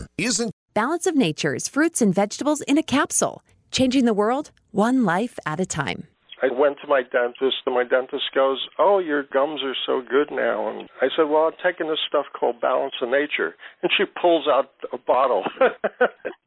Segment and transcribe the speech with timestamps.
[0.00, 5.04] more isn't Balance of Nature's fruits and vegetables in a capsule, changing the world one
[5.04, 6.04] life at a time.
[6.42, 10.30] I went to my dentist, and my dentist goes, "Oh, your gums are so good
[10.30, 14.04] now." And I said, "Well, I'm taking this stuff called Balance of Nature." And she
[14.06, 15.44] pulls out a bottle,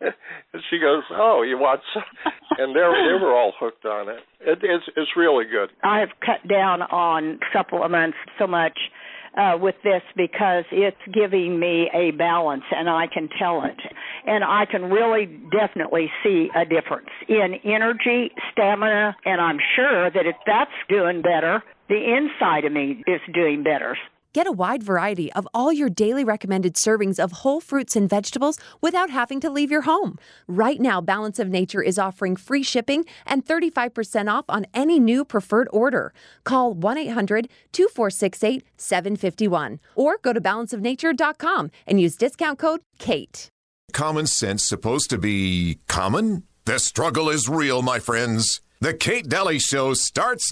[0.02, 2.04] and she goes, "Oh, you want?" Some?
[2.58, 4.24] And they they were all hooked on it.
[4.40, 5.70] it it's it's really good.
[5.84, 8.80] I've cut down on supplements so much
[9.38, 13.80] uh, with this because it's giving me a balance and I can tell it.
[14.26, 20.26] And I can really definitely see a difference in energy, stamina, and I'm sure that
[20.26, 23.98] if that's doing better, the inside of me is doing better.
[24.34, 28.58] Get a wide variety of all your daily recommended servings of whole fruits and vegetables
[28.82, 30.18] without having to leave your home.
[30.48, 35.24] Right now, Balance of Nature is offering free shipping and 35% off on any new
[35.24, 36.14] preferred order.
[36.44, 43.50] Call 1 800 2468 751 or go to balanceofnature.com and use discount code KATE.
[43.94, 46.44] common sense supposed to be common?
[46.66, 48.62] The struggle is real, my friends.
[48.82, 50.52] The Kate Dalley Show starts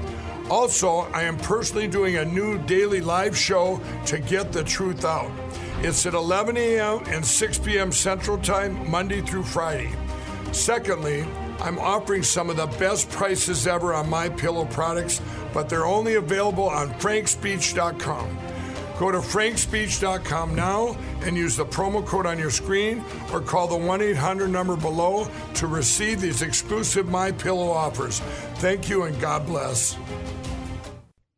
[0.51, 5.31] Also, I am personally doing a new daily live show to get the truth out.
[5.79, 7.05] It's at 11 a.m.
[7.07, 7.93] and 6 p.m.
[7.93, 9.93] Central Time, Monday through Friday.
[10.51, 11.25] Secondly,
[11.61, 15.21] I'm offering some of the best prices ever on my pillow products,
[15.53, 18.37] but they're only available on frankspeech.com.
[18.99, 23.75] Go to frankspeech.com now and use the promo code on your screen or call the
[23.75, 28.19] 1-800 number below to receive these exclusive My Pillow offers.
[28.55, 29.97] Thank you and God bless.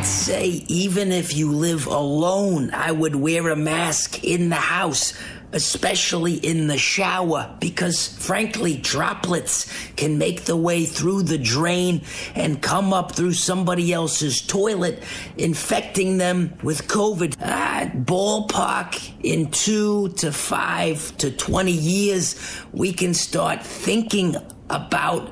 [0.00, 5.12] I'd say even if you live alone, I would wear a mask in the house,
[5.52, 12.00] especially in the shower, because frankly, droplets can make the way through the drain
[12.34, 15.02] and come up through somebody else's toilet,
[15.36, 17.36] infecting them with COVID.
[17.42, 22.40] Ah, ballpark in two to five to 20 years,
[22.72, 24.34] we can start thinking
[24.70, 25.30] about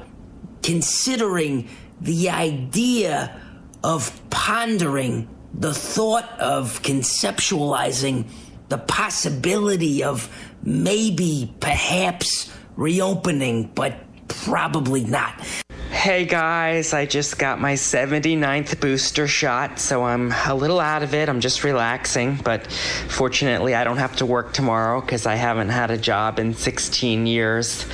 [0.63, 1.67] considering
[2.03, 3.35] the idea
[3.83, 8.29] of pondering the thought of conceptualizing
[8.69, 10.29] the possibility of
[10.63, 13.95] maybe, perhaps reopening, but
[14.29, 15.43] probably not.
[15.91, 21.15] Hey guys, I just got my 79th booster shot, so I'm a little out of
[21.15, 21.31] it.
[21.31, 22.71] I'm just relaxing, but
[23.09, 27.27] fortunately, I don't have to work tomorrow because I haven't had a job in 16
[27.27, 27.87] years.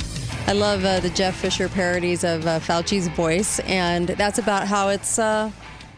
[0.47, 4.87] I love uh, the Jeff Fisher parodies of uh, Fauci's voice, and that's about how
[4.87, 5.19] it's.
[5.19, 5.51] Uh,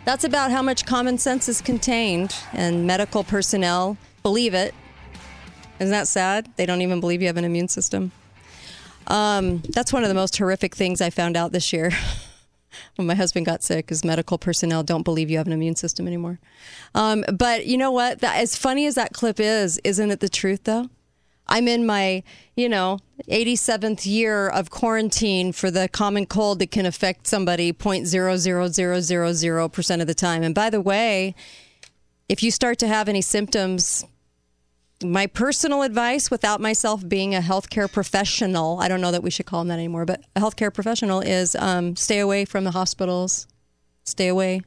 [0.06, 4.74] that's about how much common sense is contained, and medical personnel believe it.
[5.80, 6.52] Isn't that sad?
[6.56, 8.12] They don't even believe you have an immune system.
[9.06, 11.92] Um, that's one of the most horrific things I found out this year.
[12.96, 16.08] when my husband got sick, is medical personnel don't believe you have an immune system
[16.08, 16.40] anymore.
[16.96, 18.22] Um, but you know what?
[18.22, 20.90] That, as funny as that clip is, isn't it the truth though?
[21.50, 22.24] I'm in my,
[22.56, 30.02] you know, 87th year of quarantine for the common cold that can affect somebody 0.00000%
[30.02, 30.44] of the time.
[30.44, 31.36] And by the way,
[32.30, 34.06] if you start to have any symptoms,
[35.04, 39.48] my personal advice without myself being a healthcare professional, I don't know that we should
[39.48, 43.48] call them that anymore, but a healthcare professional is um, stay away from the hospitals.
[44.04, 44.62] Stay away.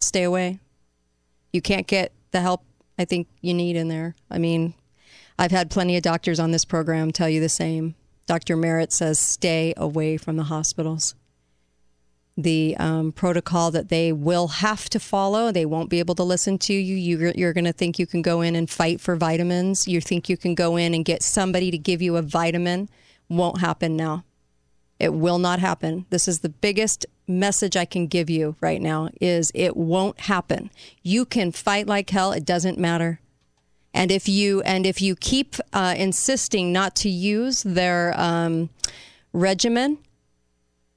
[0.00, 0.58] Stay away.
[1.52, 2.64] You can't get the help
[2.98, 4.14] I think you need in there.
[4.30, 4.74] I mean,
[5.38, 7.94] I've had plenty of doctors on this program tell you the same.
[8.26, 8.56] Dr.
[8.56, 11.14] Merritt says stay away from the hospitals
[12.36, 15.52] the um, protocol that they will have to follow.
[15.52, 16.96] They won't be able to listen to you.
[16.96, 19.86] You're, you're going to think you can go in and fight for vitamins.
[19.86, 22.88] You think you can go in and get somebody to give you a vitamin.
[23.28, 24.24] Won't happen now.
[24.98, 26.06] It will not happen.
[26.10, 30.70] This is the biggest message I can give you right now is it won't happen.
[31.02, 32.32] You can fight like hell.
[32.32, 33.20] It doesn't matter.
[33.94, 38.68] And if you and if you keep uh, insisting not to use their um,
[39.32, 39.98] regimen,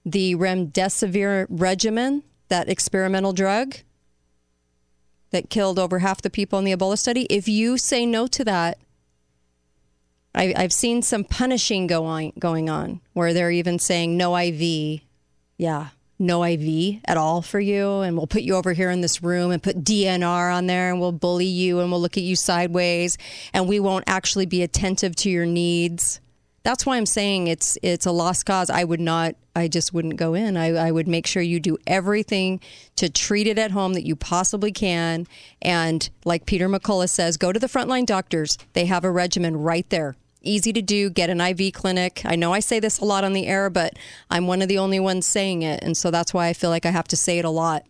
[0.04, 3.76] the remdesivir regimen, that experimental drug
[5.30, 8.44] that killed over half the people in the Ebola study, if you say no to
[8.46, 8.80] that,
[10.34, 15.02] I, have seen some punishing going going on where they're even saying no IV,
[15.58, 15.90] yeah,
[16.20, 19.52] no IV at all for you, and we'll put you over here in this room
[19.52, 23.18] and put DNR on there, and we'll bully you, and we'll look at you sideways,
[23.54, 26.20] and we won't actually be attentive to your needs
[26.68, 28.70] that's why I'm saying it's it's a lost cause.
[28.70, 29.36] I would not.
[29.56, 30.58] I just wouldn't go in.
[30.58, 32.60] I, I would make sure you do everything
[32.98, 35.28] to treat it at home that you possibly can.
[35.62, 38.58] And like Peter McCullough says, go to the frontline doctors.
[38.74, 40.18] They have a regimen right there.
[40.42, 41.10] Easy to do.
[41.10, 42.22] Get an IV clinic.
[42.26, 43.94] I know I say this a lot on the air, but
[44.30, 46.86] I'm one of the only ones saying it, and so that's why I feel like
[46.86, 47.86] I have to say it a lot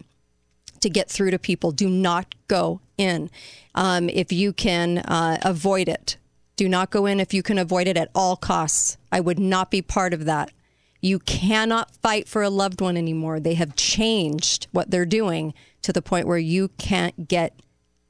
[0.81, 1.71] to get through to people.
[1.71, 3.29] Do not go in
[3.75, 6.17] um, if you can uh, avoid it
[6.57, 8.97] do not go in if you can avoid it at all costs.
[9.11, 10.51] I would not be part of that.
[10.99, 13.39] You cannot fight for a loved one anymore.
[13.39, 15.53] They have changed what they're doing
[15.83, 17.61] to the point where you can't get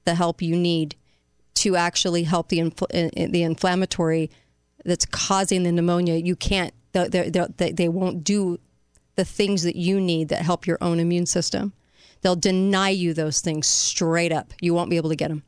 [0.05, 0.95] the help you need
[1.57, 4.29] to actually help the infl- the inflammatory
[4.85, 6.15] that's causing the pneumonia.
[6.15, 6.73] You can't.
[6.93, 8.59] They, they, they won't do
[9.15, 11.73] the things that you need that help your own immune system.
[12.21, 14.53] They'll deny you those things straight up.
[14.61, 15.43] You won't be able to get them.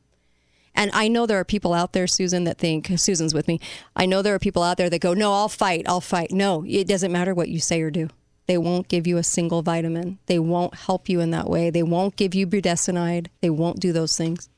[0.74, 3.60] And I know there are people out there, Susan, that think Susan's with me.
[3.96, 5.84] I know there are people out there that go, "No, I'll fight.
[5.86, 8.08] I'll fight." No, it doesn't matter what you say or do.
[8.46, 10.18] They won't give you a single vitamin.
[10.26, 11.70] They won't help you in that way.
[11.70, 13.28] They won't give you budesonide.
[13.40, 14.48] They won't do those things.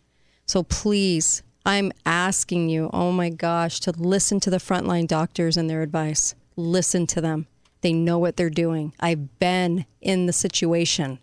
[0.53, 5.71] So please, I'm asking you, oh my gosh, to listen to the frontline doctors and
[5.71, 6.35] their advice.
[6.57, 7.47] Listen to them.
[7.81, 8.93] They know what they're doing.
[9.01, 11.21] I've been in the situation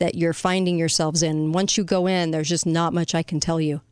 [0.00, 1.52] that you're finding yourselves in.
[1.52, 3.82] Once you go in, there's just not much I can tell you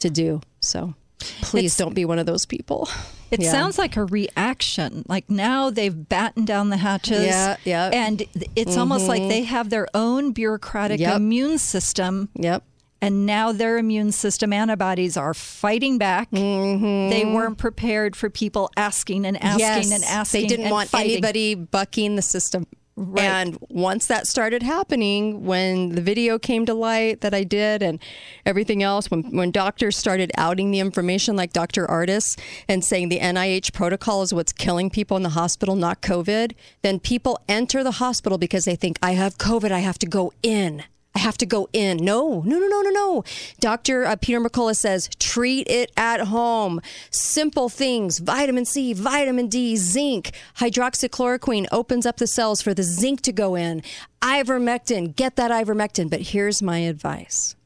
[0.00, 0.40] to do.
[0.58, 2.88] So please it's, don't be one of those people.
[3.30, 3.52] It yeah.
[3.52, 5.04] sounds like a reaction.
[5.06, 7.26] Like now they've battened down the hatches.
[7.26, 7.90] Yeah, yeah.
[7.92, 8.22] And
[8.56, 8.80] it's mm-hmm.
[8.80, 9.28] almost like mm-hmm.
[9.28, 11.14] they have their own bureaucratic yep.
[11.14, 12.28] immune system.
[12.34, 12.64] Yep.
[13.02, 16.30] And now their immune system antibodies are fighting back.
[16.30, 17.10] Mm-hmm.
[17.10, 20.42] They weren't prepared for people asking and asking yes, and asking.
[20.42, 21.12] They didn't want fighting.
[21.12, 22.66] anybody bucking the system.
[23.02, 23.24] Right.
[23.24, 27.98] And once that started happening, when the video came to light that I did and
[28.44, 31.86] everything else, when, when doctors started outing the information, like Dr.
[31.86, 32.38] Ardis,
[32.68, 37.00] and saying the NIH protocol is what's killing people in the hospital, not COVID, then
[37.00, 40.84] people enter the hospital because they think, I have COVID, I have to go in.
[41.14, 41.98] I have to go in.
[41.98, 43.24] No, no, no, no, no, no.
[43.58, 44.04] Dr.
[44.06, 46.80] Uh, Peter McCullough says treat it at home.
[47.10, 50.32] Simple things vitamin C, vitamin D, zinc.
[50.58, 53.82] Hydroxychloroquine opens up the cells for the zinc to go in.
[54.22, 56.10] Ivermectin, get that ivermectin.
[56.10, 57.56] But here's my advice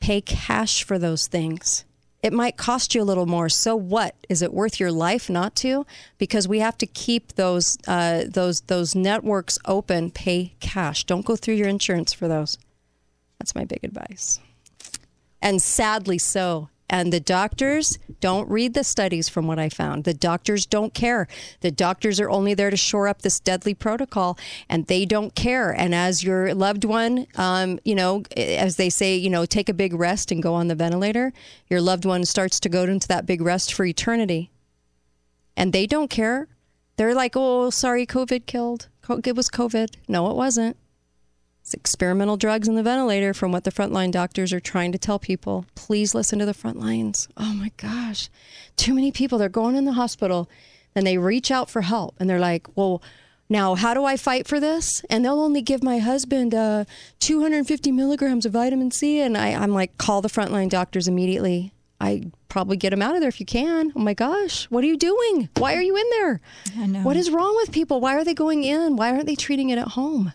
[0.00, 1.84] pay cash for those things.
[2.24, 3.50] It might cost you a little more.
[3.50, 4.14] So what?
[4.30, 5.84] Is it worth your life not to?
[6.16, 10.10] Because we have to keep those uh, those those networks open.
[10.10, 11.04] Pay cash.
[11.04, 12.56] Don't go through your insurance for those.
[13.38, 14.40] That's my big advice.
[15.42, 20.04] And sadly, so and the doctors don't read the studies from what I found.
[20.04, 21.26] The doctors don't care.
[21.60, 24.38] The doctors are only there to shore up this deadly protocol
[24.68, 25.72] and they don't care.
[25.72, 29.74] And as your loved one, um, you know, as they say, you know, take a
[29.74, 31.32] big rest and go on the ventilator,
[31.68, 34.50] your loved one starts to go into that big rest for eternity.
[35.56, 36.48] And they don't care.
[36.96, 38.88] They're like, oh, sorry, COVID killed.
[39.24, 39.96] It was COVID.
[40.08, 40.76] No, it wasn't.
[41.74, 45.66] Experimental drugs in the ventilator from what the frontline doctors are trying to tell people.
[45.74, 47.28] Please listen to the front lines.
[47.36, 48.30] Oh my gosh.
[48.76, 50.48] Too many people, they're going in the hospital
[50.94, 53.02] and they reach out for help and they're like, well,
[53.48, 55.02] now how do I fight for this?
[55.10, 56.84] And they'll only give my husband uh,
[57.18, 59.20] 250 milligrams of vitamin C.
[59.20, 61.72] And I, I'm like, call the frontline doctors immediately.
[62.00, 63.92] I probably get them out of there if you can.
[63.96, 65.48] Oh my gosh, what are you doing?
[65.56, 66.40] Why are you in there?
[66.78, 67.02] I know.
[67.02, 68.00] What is wrong with people?
[68.00, 68.96] Why are they going in?
[68.96, 70.32] Why aren't they treating it at home?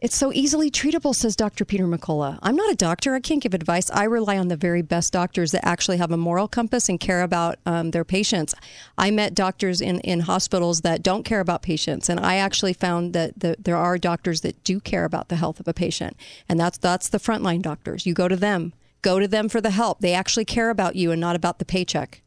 [0.00, 1.66] It's so easily treatable, says Dr.
[1.66, 2.38] Peter McCullough.
[2.42, 3.14] I'm not a doctor.
[3.14, 3.90] I can't give advice.
[3.90, 7.20] I rely on the very best doctors that actually have a moral compass and care
[7.20, 8.54] about um, their patients.
[8.96, 13.12] I met doctors in, in hospitals that don't care about patients, and I actually found
[13.12, 16.16] that the, there are doctors that do care about the health of a patient,
[16.48, 18.06] and that's that's the frontline doctors.
[18.06, 18.72] You go to them.
[19.02, 20.00] Go to them for the help.
[20.00, 22.22] They actually care about you and not about the paycheck.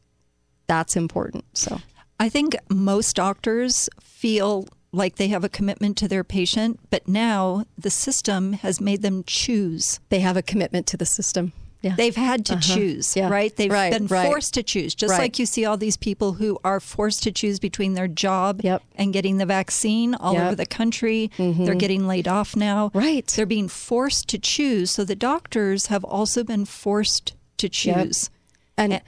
[0.68, 1.44] That's important.
[1.54, 1.80] So,
[2.20, 7.64] I think most doctors feel like they have a commitment to their patient, but now
[7.76, 10.00] the system has made them choose.
[10.08, 11.52] They have a commitment to the system.
[11.82, 11.96] Yeah.
[11.96, 12.74] They've had to uh-huh.
[12.74, 13.28] choose, yeah.
[13.28, 13.54] right?
[13.54, 14.26] They've right, been right.
[14.26, 15.20] forced to choose, just right.
[15.20, 18.82] like you see all these people who are forced to choose between their job yep.
[18.96, 20.46] and getting the vaccine all yep.
[20.46, 21.30] over the country.
[21.36, 21.66] Mm-hmm.
[21.66, 22.90] They're getting laid off now.
[22.94, 23.26] Right.
[23.26, 24.92] They're being forced to choose.
[24.92, 28.30] So the doctors have also been forced to choose.
[28.30, 28.40] Yep.
[28.78, 29.02] And, and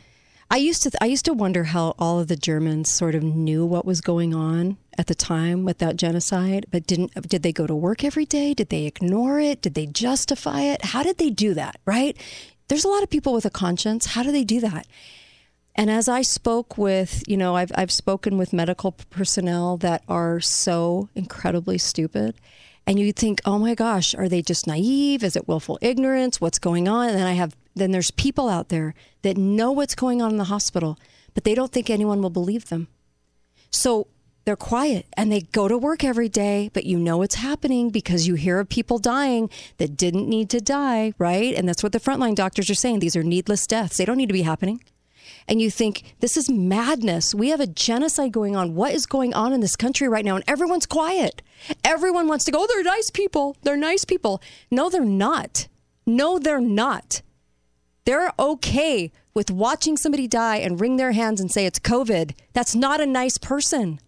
[0.50, 3.64] I used to I used to wonder how all of the Germans sort of knew
[3.64, 7.66] what was going on at the time with that genocide, but didn't did they go
[7.66, 8.54] to work every day?
[8.54, 9.62] Did they ignore it?
[9.62, 10.86] Did they justify it?
[10.86, 12.16] How did they do that, right?
[12.68, 14.06] There's a lot of people with a conscience.
[14.06, 14.86] How do they do that?
[15.74, 20.40] And as I spoke with, you know, I've I've spoken with medical personnel that are
[20.40, 22.34] so incredibly stupid
[22.86, 25.24] and you think, oh my gosh, are they just naive?
[25.24, 26.40] Is it willful ignorance?
[26.40, 27.08] What's going on?
[27.08, 30.36] And then I have, then there's people out there that know what's going on in
[30.36, 30.98] the hospital,
[31.34, 32.86] but they don't think anyone will believe them.
[33.70, 34.06] So
[34.46, 38.26] they're quiet and they go to work every day, but you know it's happening because
[38.26, 41.54] you hear of people dying that didn't need to die, right?
[41.54, 43.00] And that's what the frontline doctors are saying.
[43.00, 43.98] These are needless deaths.
[43.98, 44.80] They don't need to be happening
[45.48, 47.34] and you think, this is madness.
[47.34, 48.74] We have a genocide going on.
[48.74, 50.36] What is going on in this country right now?
[50.36, 51.42] And everyone's quiet.
[51.84, 53.56] Everyone wants to go, oh, they're nice people.
[53.62, 54.42] They're nice people.
[54.70, 55.68] No, they're not.
[56.04, 57.22] No, they're not.
[58.04, 62.32] They're okay with watching somebody die and wring their hands and say it's COVID.
[62.52, 64.00] That's not a nice person.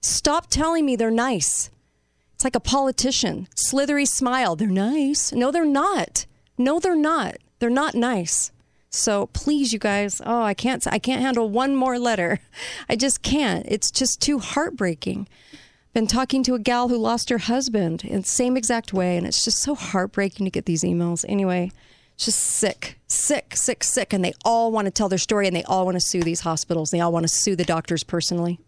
[0.00, 1.70] Stop telling me they're nice.
[2.34, 3.48] It's like a politician.
[3.54, 4.56] Slithery smile.
[4.56, 5.30] They're nice.
[5.32, 6.24] No, they're not.
[6.56, 7.36] No, they're not.
[7.58, 8.50] They're not nice.
[8.88, 12.40] So please, you guys, oh, I can't, I can't handle one more letter.
[12.88, 13.66] I just can't.
[13.68, 15.28] It's just too heartbreaking.
[15.92, 19.26] Been talking to a gal who lost her husband in the same exact way, and
[19.26, 21.24] it's just so heartbreaking to get these emails.
[21.28, 21.72] Anyway,
[22.14, 25.54] it's just sick, sick, sick, sick, and they all want to tell their story, and
[25.54, 26.90] they all want to sue these hospitals.
[26.90, 28.60] They all want to sue the doctors personally.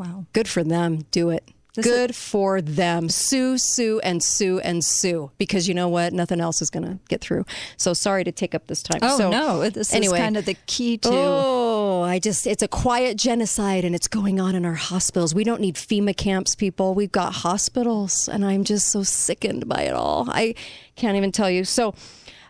[0.00, 1.04] Wow, good for them.
[1.10, 1.46] Do it.
[1.74, 3.10] Good for them.
[3.10, 6.14] Sue, sue, and sue and sue because you know what?
[6.14, 7.44] Nothing else is going to get through.
[7.76, 9.00] So sorry to take up this time.
[9.02, 11.10] Oh so, no, this anyway, is kind of the key to.
[11.12, 15.34] Oh, I just it's a quiet genocide and it's going on in our hospitals.
[15.34, 16.94] We don't need FEMA camps, people.
[16.94, 20.30] We've got hospitals, and I'm just so sickened by it all.
[20.30, 20.54] I
[20.96, 21.64] can't even tell you.
[21.64, 21.94] So.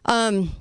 [0.04, 0.52] Um,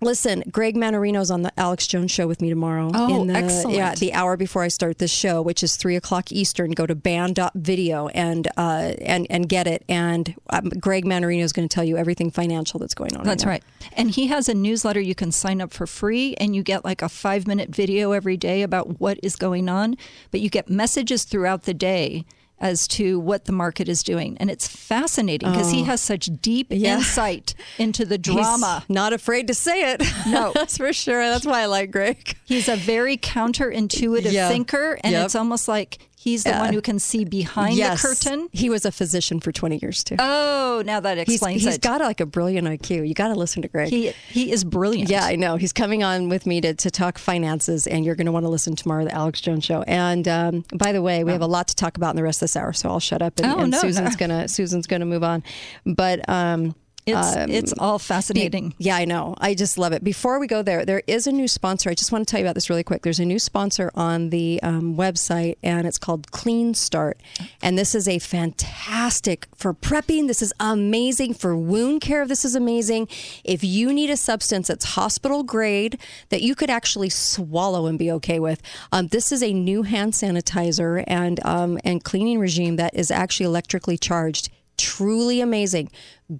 [0.00, 2.90] Listen, Greg Mannarino's on the Alex Jones show with me tomorrow.
[2.92, 3.76] Oh, in the, excellent.
[3.76, 6.72] Yeah, the hour before I start this show, which is three o'clock Eastern.
[6.72, 9.84] Go to banned.video and uh, and and get it.
[9.88, 13.24] And um, Greg Mannarino is going to tell you everything financial that's going on.
[13.24, 13.90] That's right, right.
[13.94, 17.00] And he has a newsletter you can sign up for free, and you get like
[17.00, 19.96] a five minute video every day about what is going on.
[20.30, 22.26] But you get messages throughout the day
[22.58, 24.36] as to what the market is doing.
[24.38, 25.76] And it's fascinating because oh.
[25.76, 26.96] he has such deep yeah.
[26.96, 28.84] insight into the drama.
[28.86, 30.02] He's not afraid to say it.
[30.26, 31.20] No, that's for sure.
[31.20, 32.36] That's why I like Greg.
[32.46, 34.48] He's a very counterintuitive yeah.
[34.48, 34.98] thinker.
[35.04, 35.26] And yep.
[35.26, 38.02] it's almost like He's the one who can see behind yes.
[38.02, 38.48] the curtain.
[38.50, 40.16] He was a physician for 20 years too.
[40.18, 41.70] Oh, now that explains he's, it.
[41.70, 43.06] He's got like a brilliant IQ.
[43.06, 43.90] You got to listen to Greg.
[43.90, 45.08] He he is brilliant.
[45.08, 45.54] Yeah, I know.
[45.54, 48.48] He's coming on with me to, to talk finances, and you're going to want to
[48.48, 49.82] listen tomorrow the Alex Jones show.
[49.82, 51.34] And um, by the way, we oh.
[51.34, 53.22] have a lot to talk about in the rest of this hour, so I'll shut
[53.22, 54.26] up and, oh, and no, Susan's no.
[54.26, 55.44] gonna Susan's gonna move on.
[55.84, 56.74] But um,
[57.06, 58.70] it's um, it's all fascinating.
[58.70, 59.36] Be, yeah, I know.
[59.38, 60.02] I just love it.
[60.02, 61.88] Before we go there, there is a new sponsor.
[61.88, 63.02] I just want to tell you about this really quick.
[63.02, 67.20] There's a new sponsor on the um, website, and it's called Clean Start.
[67.62, 70.26] And this is a fantastic for prepping.
[70.26, 72.26] This is amazing for wound care.
[72.26, 73.06] This is amazing.
[73.44, 78.10] If you need a substance that's hospital grade that you could actually swallow and be
[78.12, 78.60] okay with,
[78.90, 83.46] um, this is a new hand sanitizer and um, and cleaning regime that is actually
[83.46, 85.90] electrically charged truly amazing.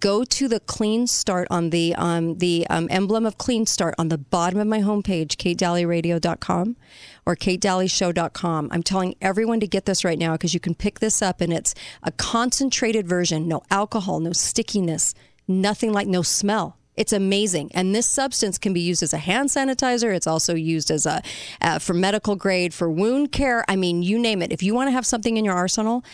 [0.00, 4.08] Go to the Clean Start on the um, the um, emblem of Clean Start on
[4.08, 6.76] the bottom of my homepage, katedalleyradio.com
[7.24, 8.68] or katedalleyshow.com.
[8.72, 11.52] I'm telling everyone to get this right now because you can pick this up and
[11.52, 15.14] it's a concentrated version, no alcohol, no stickiness,
[15.46, 16.76] nothing like no smell.
[16.96, 20.14] It's amazing, and this substance can be used as a hand sanitizer.
[20.14, 21.22] It's also used as a
[21.60, 23.64] uh, for medical grade for wound care.
[23.68, 24.50] I mean, you name it.
[24.50, 26.04] If you want to have something in your arsenal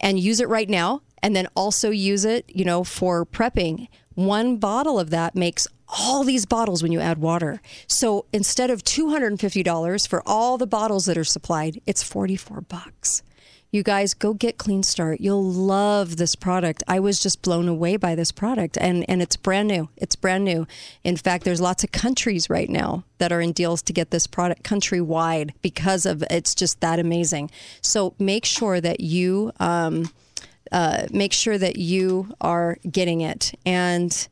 [0.00, 3.88] and use it right now, and then also use it, you know, for prepping.
[4.14, 7.60] One bottle of that makes all these bottles when you add water.
[7.88, 13.24] So instead of $250 for all the bottles that are supplied, it's 44 bucks.
[13.72, 15.20] You guys go get Clean Start.
[15.20, 16.84] You'll love this product.
[16.86, 19.88] I was just blown away by this product and and it's brand new.
[19.96, 20.68] It's brand new.
[21.02, 24.28] In fact, there's lots of countries right now that are in deals to get this
[24.28, 27.50] product countrywide because of it's just that amazing.
[27.82, 30.10] So make sure that you um,
[30.72, 34.28] uh, make sure that you are getting it and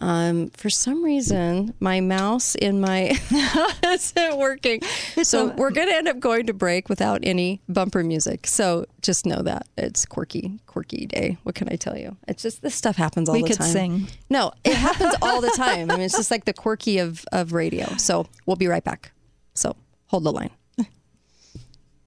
[0.00, 3.18] um, for some reason, my mouse in my
[3.84, 4.80] isn't working.
[5.22, 8.46] So we're going to end up going to break without any bumper music.
[8.46, 11.38] So just know that it's quirky, quirky day.
[11.42, 12.16] What can I tell you?
[12.28, 13.48] It's just this stuff happens all the time.
[13.48, 14.06] We could sing.
[14.30, 15.90] No, it happens all the time.
[15.90, 17.86] I mean, it's just like the quirky of of radio.
[17.96, 19.10] So we'll be right back.
[19.54, 19.74] So
[20.06, 20.50] hold the line.